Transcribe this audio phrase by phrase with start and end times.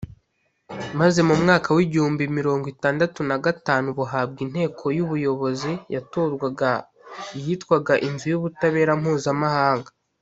[0.99, 6.71] maze mu mwaka wi gihumbi mirongo itandatu nagatanu buhabwa inteko y’ubuyobozi yatorwaga
[7.45, 9.89] yitwaga inzu y’ubutabera mpuzamahanga.